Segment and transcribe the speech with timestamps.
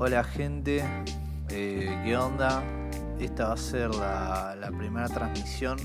[0.00, 0.84] Hola gente,
[1.50, 2.62] eh, ¿qué onda?
[3.18, 5.76] Esta va a ser la, primera transmisión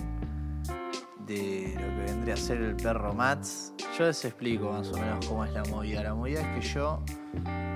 [1.26, 3.74] de lo que vendría a ser el perro Mats.
[3.98, 6.04] Yo les explico más o menos cómo es la movida.
[6.04, 7.02] La movida es que yo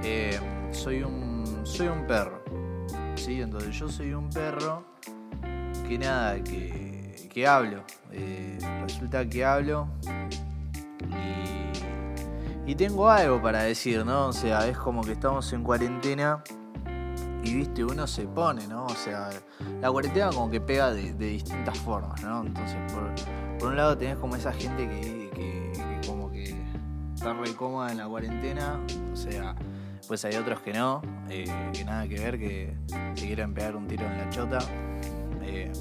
[0.03, 2.43] eh, soy, un, soy un perro.
[3.15, 3.41] ¿sí?
[3.41, 4.85] Entonces yo soy un perro
[5.89, 7.83] que nada, que, que hablo.
[8.11, 9.87] Eh, resulta que hablo
[12.67, 14.27] y, tengo algo para decir, ¿no?
[14.27, 16.43] O sea, es como que estamos en cuarentena
[17.43, 18.85] y viste, uno se pone, ¿no?
[18.85, 19.29] O sea,
[19.81, 22.43] la cuarentena como que pega de, distintas formas, ¿no?
[22.45, 22.77] Entonces,
[23.59, 26.55] por, un lado tenés como esa gente que, como que
[27.15, 28.79] está re cómoda en la cuarentena,
[29.13, 29.55] o sea,
[30.07, 32.77] pues hay otros que no, eh, que nada que ver, que
[33.15, 34.59] se quieren pegar un tiro en la chota.
[35.41, 35.71] Eh,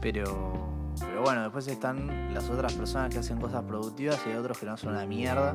[0.00, 0.73] pero,
[1.14, 4.66] pero bueno, después están las otras personas que hacen cosas productivas y hay otros que
[4.66, 5.52] no son una mierda.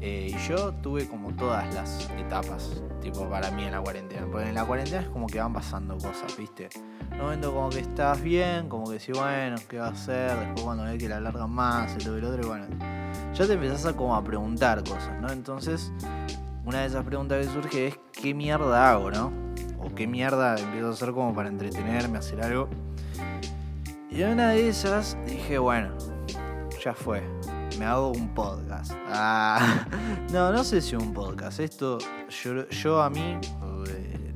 [0.00, 4.26] Eh, y yo tuve como todas las etapas, tipo para mí en la cuarentena.
[4.26, 6.70] Porque en la cuarentena es como que van pasando cosas, ¿viste?
[7.12, 10.36] En un momento como que estás bien, como que decís, bueno, ¿qué va a hacer?
[10.40, 12.66] Después cuando ves que la alargan más, y todo el otro, y bueno,
[13.32, 15.30] ya te empezás a como a preguntar cosas, ¿no?
[15.30, 15.92] Entonces,
[16.64, 19.32] una de esas preguntas que surge es, ¿qué mierda hago, no?
[19.78, 22.68] O qué mierda empiezo a hacer como para entretenerme, hacer algo.
[24.14, 25.90] Y en una de esas dije, bueno,
[26.80, 27.20] ya fue,
[27.80, 28.92] me hago un podcast.
[29.08, 29.88] Ah,
[30.32, 31.58] no, no sé si un podcast.
[31.58, 31.98] Esto,
[32.28, 33.36] yo, yo a mí,
[33.88, 34.32] eh,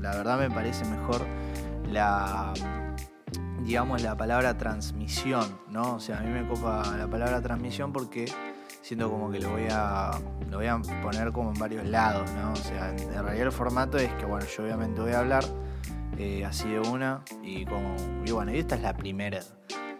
[0.00, 1.24] la verdad me parece mejor
[1.92, 2.52] la,
[3.62, 5.94] digamos, la palabra transmisión, ¿no?
[5.94, 8.24] O sea, a mí me copa la palabra transmisión porque
[8.82, 10.10] siento como que lo voy a,
[10.50, 12.50] lo voy a poner como en varios lados, ¿no?
[12.50, 15.44] O sea, en, en realidad el formato es que, bueno, yo obviamente voy a hablar
[16.18, 19.40] eh, así de una y como, y bueno, esta es la primera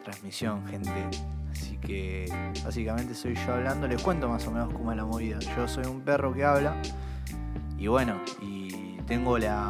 [0.02, 1.08] transmisión, gente.
[1.52, 2.27] Así que
[2.64, 5.39] básicamente soy yo hablando, les cuento más o menos cómo es la movida.
[5.39, 6.74] Yo soy un perro que habla
[7.78, 9.69] y bueno, y tengo la,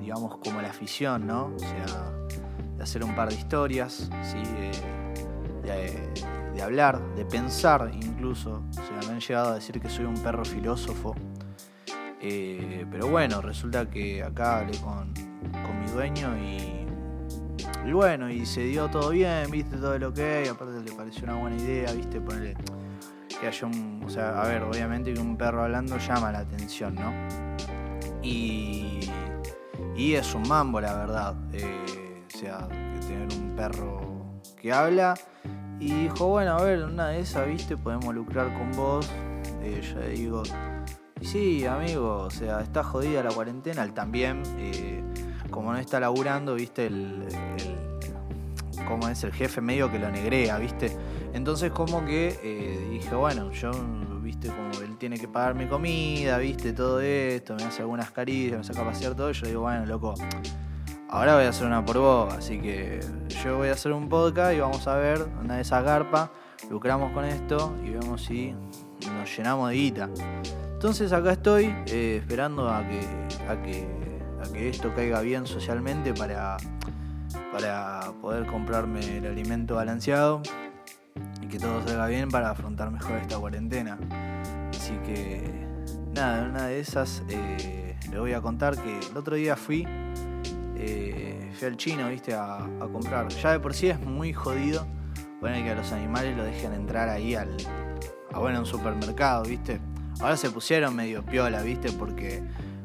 [0.00, 1.52] digamos, como la afición, ¿no?
[1.54, 2.12] O sea,
[2.76, 4.42] de hacer un par de historias, ¿sí?
[5.64, 8.62] De, hablar, de pensar incluso.
[8.70, 11.14] O sea, me han llegado a decir que soy un perro filósofo.
[12.20, 15.14] Eh, pero bueno, resulta que acá hablé con,
[15.90, 16.80] dueño y
[17.92, 21.36] bueno, y se dio todo bien, viste, todo lo que hay, aparte le pareció una
[21.36, 22.56] buena idea, viste, ponerle
[23.40, 26.94] que haya un, o sea, a ver, obviamente que un perro hablando llama la atención,
[26.94, 27.12] ¿no?
[28.22, 29.00] Y,
[29.96, 35.14] y es un mambo, la verdad, eh, o sea, que tener un perro que habla.
[35.78, 39.10] Y dijo, bueno, a ver, una de esas, viste, podemos lucrar con vos.
[39.62, 40.42] Eh, yo le digo,
[41.22, 44.42] sí, amigo, o sea, está jodida la cuarentena, él también.
[44.58, 44.99] Eh,
[45.50, 47.26] como no está laburando, viste, el,
[48.86, 50.96] como es el jefe medio que lo negrea, viste.
[51.32, 53.70] Entonces como que eh, dije, bueno, yo,
[54.22, 58.64] viste, como él tiene que pagarme comida, viste, todo esto, me hace algunas caricias, me
[58.64, 60.14] saca a pasear todo, yo digo, bueno, loco,
[61.08, 63.00] ahora voy a hacer una por vos, así que
[63.44, 66.30] yo voy a hacer un podcast y vamos a ver una de esas garpas,
[66.68, 68.54] lucramos con esto y vemos si
[69.16, 70.10] nos llenamos de guita.
[70.72, 73.00] Entonces acá estoy eh, esperando a que,
[73.48, 73.99] a que
[74.42, 76.56] a que esto caiga bien socialmente para,
[77.52, 80.42] para poder comprarme el alimento balanceado
[81.42, 83.98] y que todo salga bien para afrontar mejor esta cuarentena.
[84.70, 85.42] Así que
[86.14, 89.86] nada, una de esas eh, les voy a contar que el otro día fui,
[90.76, 93.28] eh, fui al chino, viste, a, a, comprar.
[93.28, 94.86] Ya de por sí es muy jodido
[95.40, 97.56] poner que a los animales lo dejen entrar ahí al,
[98.32, 99.80] a bueno, un supermercado, viste.
[100.20, 102.42] Ahora se pusieron medio piola, viste, porque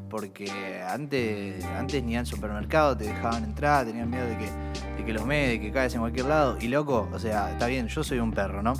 [0.08, 4.50] porque antes, antes ni al supermercado te dejaban entrar, tenían miedo de que,
[4.96, 6.56] de que los medes, de que caes en cualquier lado.
[6.60, 8.74] Y loco, o sea, está bien, yo soy un perro, ¿no?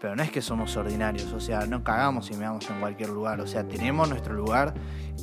[0.00, 3.40] Pero no es que somos ordinarios, o sea, no cagamos y meamos en cualquier lugar.
[3.40, 4.74] O sea, tenemos nuestro lugar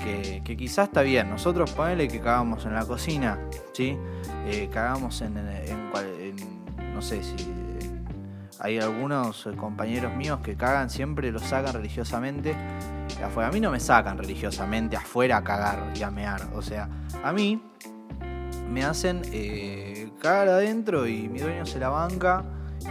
[0.03, 1.29] que, que quizás está bien.
[1.29, 3.39] Nosotros ponele que cagamos en la cocina,
[3.71, 3.97] ¿sí?
[4.45, 7.64] Eh, cagamos en, en, en, en no sé si
[8.59, 12.55] hay algunos compañeros míos que cagan siempre, lo sacan religiosamente
[13.23, 13.49] afuera.
[13.49, 16.41] A mí no me sacan religiosamente afuera a cagar y a mear.
[16.53, 16.89] O sea,
[17.23, 17.61] a mí
[18.69, 22.43] me hacen eh, cagar adentro y mi dueño se la banca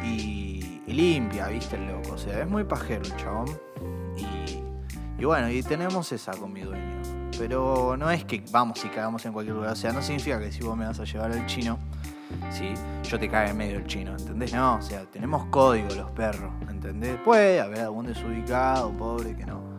[0.03, 1.77] y, y, limpia, ¿viste?
[1.77, 2.13] El loco.
[2.13, 3.59] O sea, es muy pajero el chabón.
[4.17, 7.03] Y, y bueno, y tenemos esa con mi dueño.
[7.39, 9.73] Pero no es que vamos y cagamos en cualquier lugar.
[9.73, 11.79] O sea, no significa que si vos me vas a llevar al chino,
[12.51, 12.75] ¿sí?
[13.03, 14.53] yo te cague en medio el chino, ¿entendés?
[14.53, 17.17] No, o sea, tenemos código los perros, ¿entendés?
[17.25, 19.75] Puede haber algún desubicado, pobre, que no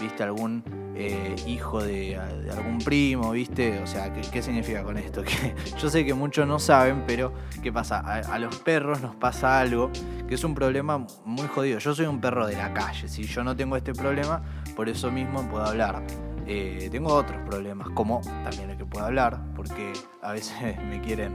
[0.00, 0.62] viste, algún
[0.96, 5.22] eh, hijo de, algún primo, viste, o sea, ¿qué, significa con esto?
[5.30, 8.00] Que yo sé que muchos no saben, pero ¿qué pasa?
[8.00, 9.90] A, los perros nos pasa algo
[10.26, 11.78] que es un problema muy jodido.
[11.78, 14.42] Yo soy un perro de la calle, si yo no tengo este problema,
[14.74, 16.02] por eso mismo puedo hablar.
[16.46, 19.92] Eh, tengo otros problemas, como también el que puedo hablar, porque
[20.22, 20.56] a veces
[20.88, 21.34] me quieren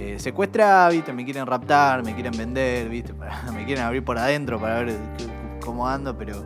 [0.00, 1.12] eh, ¿viste?
[1.12, 3.12] me quieren raptar, me quieren vender, ¿viste?
[3.54, 4.96] me quieren abrir por adentro para ver
[5.60, 6.42] cómo ando, pero,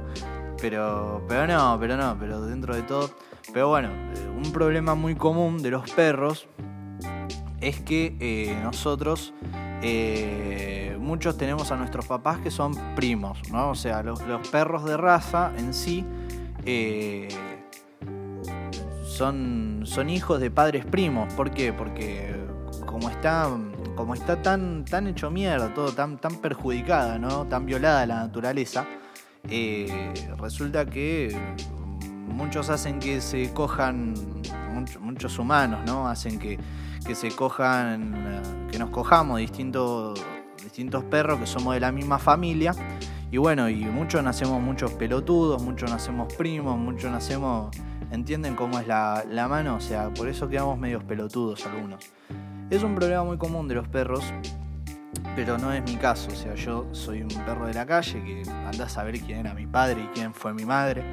[0.60, 3.10] pero, pero no, pero no, pero dentro de todo.
[3.52, 6.48] Pero bueno, eh, un problema muy común de los perros
[7.60, 9.32] es que nosotros
[10.98, 13.70] muchos tenemos a nuestros papás que son primos, ¿no?
[13.70, 16.04] O sea, los, los perros de raza en sí
[19.06, 21.32] son, son hijos de padres primos.
[21.34, 21.72] ¿Por qué?
[21.72, 22.43] Porque
[22.84, 23.48] como está,
[23.96, 27.46] como está tan, tan hecho mierda, todo tan, tan perjudicada, ¿no?
[27.46, 28.86] tan violada la naturaleza,
[29.48, 31.36] eh, resulta que
[32.26, 34.14] muchos hacen que se cojan,
[35.00, 36.08] muchos humanos, ¿no?
[36.08, 36.58] Hacen que,
[37.06, 40.20] que se cojan, que nos cojamos distintos,
[40.62, 42.72] distintos perros que somos de la misma familia.
[43.30, 47.74] Y bueno, y muchos nacemos muchos pelotudos, muchos nacemos primos, muchos nacemos
[48.10, 52.04] entienden cómo es la, mano, o sea, por eso quedamos medios pelotudos algunos.
[52.74, 54.24] Es un problema muy común de los perros,
[55.36, 58.50] pero no es mi caso, o sea, yo soy un perro de la calle que
[58.50, 61.04] anda a saber quién era mi padre y quién fue mi madre.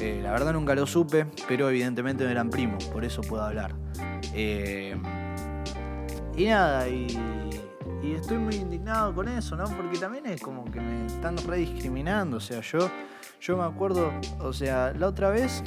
[0.00, 3.74] Eh, la verdad nunca lo supe, pero evidentemente no eran primos, por eso puedo hablar.
[4.34, 4.96] Eh,
[6.36, 7.08] y nada, y,
[8.04, 9.64] estoy muy indignado con eso, ¿no?
[9.64, 12.88] Porque también es como que me están rediscriminando, o sea, yo,
[13.40, 15.60] yo me acuerdo, o sea, la otra vez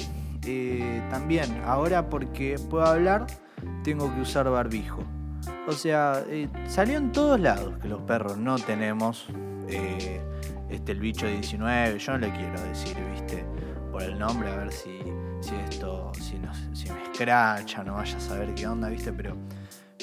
[0.46, 3.26] eh, también, ahora porque puedo hablar,
[3.82, 5.04] tengo que usar barbijo.
[5.66, 9.26] O sea, eh, salió en todos lados que los perros no tenemos
[9.68, 10.20] eh,
[10.68, 11.98] este, el bicho 19.
[11.98, 13.44] Yo no le quiero decir, viste,
[13.90, 14.98] por el nombre, a ver si,
[15.40, 16.38] si esto, si,
[16.74, 19.36] si me escracha, no vaya a saber qué onda, viste, pero,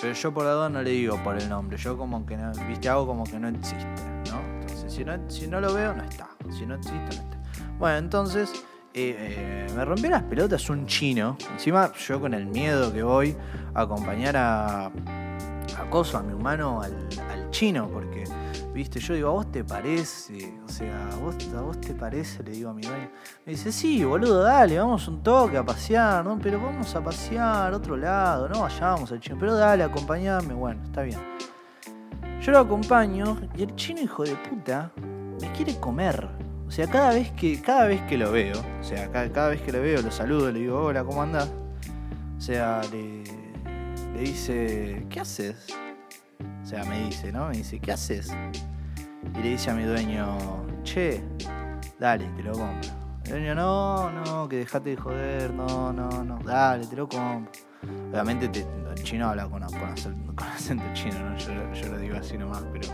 [0.02, 1.78] pero yo por lado no le digo por el nombre.
[1.78, 3.86] Yo como que no, viste, hago como que no existe,
[4.31, 4.42] ¿no?
[4.62, 6.30] Entonces, si no, si no lo veo, no está.
[6.50, 7.38] Si no existe, no está.
[7.78, 8.52] Bueno, entonces
[8.94, 11.38] eh, me rompió las pelotas un chino.
[11.52, 13.36] Encima yo con el miedo que voy
[13.74, 14.92] a acompañar a,
[15.92, 18.24] a a mi humano, al, chino, porque,
[18.74, 20.58] viste, yo digo, ¿a vos te parece?
[20.66, 22.42] O sea, ¿a vos, ¿a vos te parece?
[22.44, 23.10] Le digo a mi dueño.
[23.46, 26.40] Me dice, sí, boludo, dale, vamos un toque a pasear, ¿no?
[26.40, 29.36] Pero vamos a pasear a otro lado, no vayamos al chino.
[29.38, 31.20] Pero dale, acompañame, bueno, está bien.
[32.42, 34.94] Yo lo acompaño y el chino, hijo de puta,
[35.42, 36.30] me quiere comer.
[36.68, 39.74] O sea, cada vez que, cada vez que lo veo, o sea, cada, vez que
[39.74, 41.52] lo veo, lo saludo, le digo, hola, ¿cómo andás?
[42.38, 43.41] O sea, le,
[44.19, 45.68] dice, ¿qué haces?
[46.62, 47.48] O sea, me dice, ¿no?
[47.48, 48.30] Me dice, ¿qué haces?
[49.36, 50.38] Y le dice a mi dueño,
[50.84, 51.24] che,
[52.00, 52.90] dale, te lo compro.
[53.25, 57.52] El dueño, no, no, que dejate de joder, no, no, no, dale, te lo compro.
[58.12, 61.38] Obviamente el chino habla con, acento, chino, ¿no?
[61.38, 62.88] Yo, yo lo digo así nomás, pero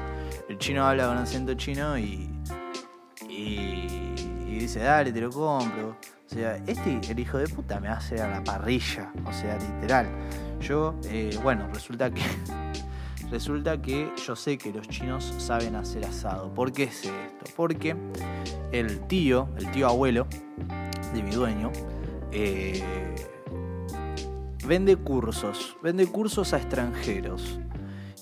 [0.47, 2.29] el chino habla con acento chino y
[3.29, 5.97] y, dice, dale, te lo compro.
[6.29, 9.11] O sea, este, el hijo de puta, me hace a la parrilla.
[9.25, 10.07] O sea, literal.
[10.59, 12.21] Yo, eh, bueno, resulta que.
[13.31, 16.53] Resulta que yo sé que los chinos saben hacer asado.
[16.53, 17.51] ¿Por qué sé esto?
[17.57, 17.93] Porque
[18.71, 20.27] el tío, el tío abuelo
[21.13, 21.73] de mi dueño,
[22.31, 22.81] eh,
[24.65, 25.75] vende cursos.
[25.83, 27.59] Vende cursos a extranjeros.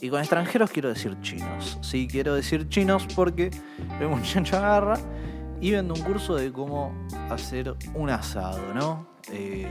[0.01, 1.77] Y con extranjeros quiero decir chinos.
[1.81, 3.51] Sí, quiero decir chinos porque
[3.99, 4.97] el muchacho agarra
[5.61, 6.93] y vende un curso de cómo
[7.29, 9.07] hacer un asado, ¿no?
[9.31, 9.67] Eh,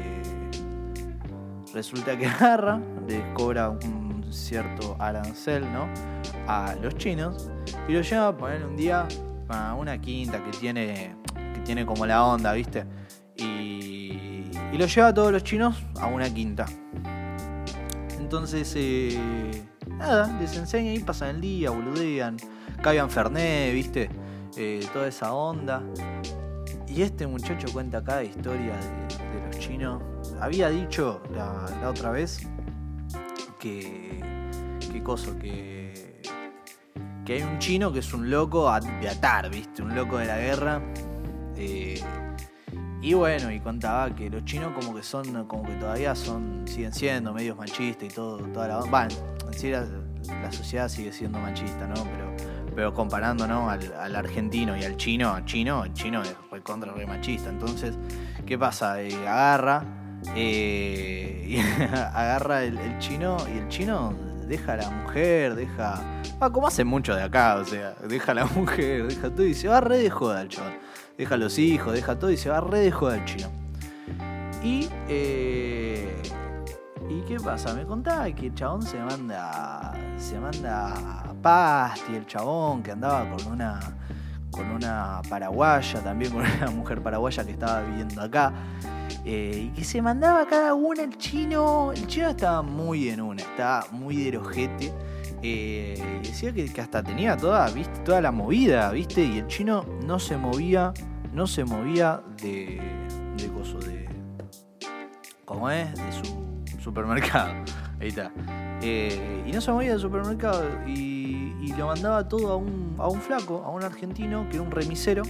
[1.72, 5.88] resulta que agarra, les cobra un cierto arancel, ¿no?
[6.46, 7.50] A los chinos
[7.88, 9.06] y lo lleva a poner un día
[9.48, 11.14] a una quinta que tiene,
[11.54, 12.84] que tiene como la onda, ¿viste?
[13.36, 16.66] Y, y lo lleva a todos los chinos a una quinta.
[18.18, 22.36] Entonces, eh, nada, les enseña y pasan el día, boludean,
[22.82, 24.10] cagan Fernet, ¿viste?
[24.56, 25.82] Eh, toda esa onda.
[26.86, 30.02] Y este muchacho cuenta cada historia de, los chinos.
[30.40, 32.46] Había dicho la, otra vez
[33.58, 34.20] que.
[34.92, 35.36] ¿Qué cosa?
[35.38, 36.22] Que.
[37.24, 38.70] Que hay un chino que es un loco
[39.00, 39.82] de atar, ¿viste?
[39.82, 40.82] Un loco de la guerra.
[41.56, 42.00] Eh,
[43.00, 46.92] y bueno, y contaba que los chinos como que son, como que todavía son, siguen
[46.92, 49.14] siendo medios machistas y todo, toda la Bueno,
[49.46, 49.86] en sí la,
[50.28, 51.94] la sociedad sigue siendo machista, ¿no?
[51.94, 53.70] Pero pero comparando ¿no?
[53.70, 57.50] al, argentino y al chino, chino, el chino es recontra re machista.
[57.50, 57.96] Entonces,
[58.46, 59.00] ¿qué pasa?
[59.00, 59.84] Eh, agarra,
[60.34, 61.62] eh,
[62.12, 64.14] agarra el, chino y el chino
[64.46, 66.02] deja a la mujer, deja.
[66.40, 69.54] Ah, como hace mucho de acá, o sea, deja a la mujer, deja todo y
[69.54, 70.78] se va re de joda el chaval.
[71.16, 73.50] deja a los hijos, deja todo y se va re de joda el chino.
[74.62, 76.22] Y, eh,
[77.08, 77.74] ¿y qué pasa?
[77.74, 83.52] Me contaba que el chabón se manda, se manda pasti, el chabón que andaba con
[83.52, 83.78] una,
[84.50, 88.52] con una paraguaya, también con una mujer paraguaya que estaba viviendo acá.
[89.26, 91.92] Eh, y que se mandaba cada una el chino.
[91.92, 94.92] El chino estaba muy en una, estaba muy de ojete.
[95.42, 98.00] Eh, decía que, hasta tenía toda, ¿viste?
[98.00, 99.22] toda la movida, ¿viste?
[99.22, 100.94] Y el chino no se movía,
[101.34, 102.80] no se movía de,
[103.36, 104.08] de coso, de.
[105.44, 105.94] ¿Cómo es?
[105.94, 107.52] De su supermercado.
[108.00, 108.32] Ahí está.
[108.80, 110.62] Eh, y no se movía del supermercado
[111.64, 114.70] y, lo mandaba todo a un, a un flaco, a un argentino, que era un
[114.70, 115.22] remisero,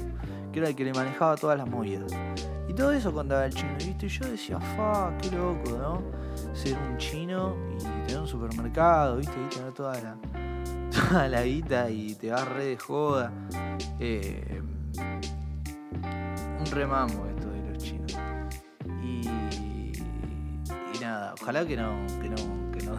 [0.53, 2.13] que era el que le manejaba todas las movidas.
[2.69, 4.09] Y todo eso contaba el chino, ¿viste?
[4.09, 6.03] Yo decía, fa, qué loco, ¿no?
[6.53, 9.35] Ser un chino y tener un supermercado, ¿viste?
[9.45, 10.17] Y tener toda la,
[11.09, 13.33] toda la guita y te vas re de joda.
[13.99, 14.63] Eh,
[16.59, 18.17] un remamo esto de los chinos.
[19.03, 22.95] Y, y nada, ojalá que no, que no, que no,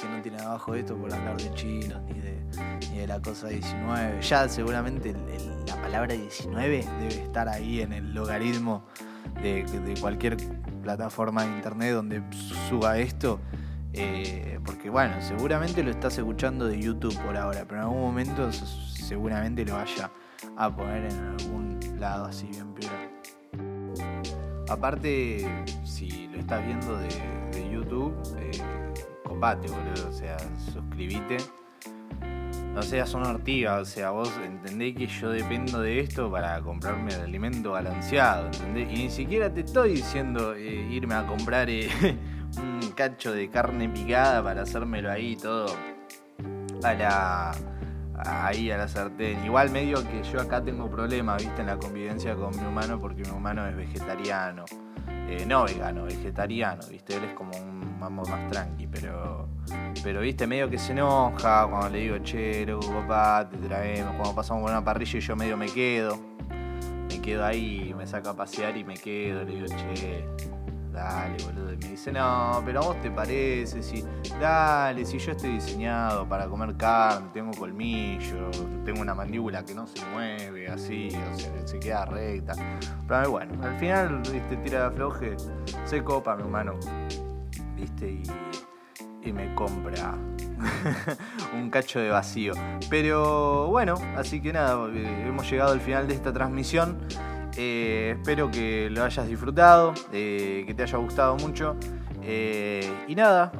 [0.00, 4.20] que no tiene abajo esto por hablar de chinos ni de, la cosa 19.
[4.22, 5.14] Ya seguramente
[5.66, 8.84] la palabra 19 debe estar ahí en el logaritmo
[9.42, 9.64] de,
[10.00, 10.36] cualquier
[10.82, 12.22] plataforma de internet donde
[12.68, 13.40] suba esto.
[13.92, 18.52] Eh, porque bueno, seguramente lo estás escuchando de YouTube por ahora, pero en algún momento
[18.52, 20.10] seguramente lo vaya
[20.56, 22.92] a poner en algún lado así bien peor.
[24.68, 27.08] Aparte, si lo estás viendo de,
[27.52, 28.89] de YouTube, eh,
[29.30, 30.08] copate, boludo.
[30.08, 30.36] O sea,
[30.72, 31.38] suscribite.
[32.74, 37.12] No seas una ortiga, o sea, vos entendés que yo dependo de esto para comprarme
[37.12, 38.88] el alimento balanceado, ¿entendés?
[38.92, 41.88] Y ni siquiera te estoy diciendo eh, irme a comprar eh,
[42.58, 45.66] un cacho de carne picada para hacérmelo ahí todo
[46.84, 47.50] a la
[48.24, 49.44] ahí a la sartén.
[49.44, 53.22] Igual medio que yo acá tengo problemas, viste, en la convivencia con mi humano porque
[53.22, 54.64] mi humano es vegetariano.
[55.30, 59.48] Eh, no vegano, vegetariano, viste, él es como un mambo más tranqui, pero
[60.02, 64.62] pero viste, medio que se enoja cuando le digo, che, papá, te traemos, cuando pasamos
[64.62, 66.18] por una parrilla y yo medio me quedo,
[67.08, 70.26] me quedo ahí, me saco a pasear y me quedo, le digo, che,
[70.92, 71.72] dale, boludo.
[71.72, 74.04] Y me dice, no, pero a vos te parece, si,
[74.40, 78.50] dale, si yo estoy diseñado para comer carne, tengo colmillo,
[78.84, 82.54] tengo una mandíbula que no se mueve, así, o sea, se queda recta.
[83.06, 85.36] Pero bueno, al final, viste, tira de afloje,
[85.84, 86.74] se copa mi humano,
[87.76, 88.22] viste, y,
[89.22, 90.14] y me compra
[91.54, 92.54] un cacho de vacío.
[92.88, 96.98] Pero bueno, así que nada, hemos llegado al final de esta transmisión.
[97.56, 101.76] Eh, espero que lo hayas disfrutado, eh, que te haya gustado mucho.
[102.22, 103.52] Eh, y nada,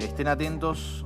[0.00, 1.04] estén atentos.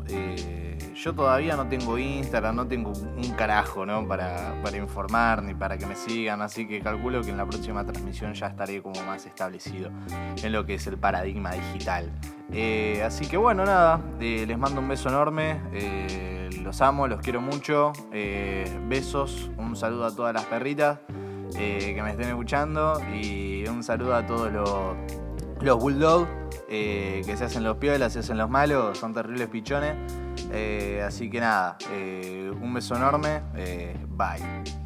[0.94, 4.06] yo todavía no tengo Instagram, no tengo un carajo ¿no?
[4.06, 7.86] para, para, informar ni para que me sigan, así que calculo que en la próxima
[7.86, 9.90] transmisión ya estaré como más establecido
[10.42, 12.12] en lo que es el paradigma digital.
[13.02, 15.58] así que bueno, nada, les mando un beso enorme,
[16.62, 17.92] los amo, los quiero mucho,
[18.88, 20.98] besos, un saludo a todas las perritas
[21.56, 24.96] eh, que me estén escuchando y un saludo a todos los,
[25.60, 26.28] los bulldogs
[26.68, 29.94] eh, que se hacen los piolas, se hacen los malos, son terribles pichones.
[30.52, 31.76] Eh, así que nada,
[32.60, 33.42] un beso enorme,
[34.08, 34.79] bye.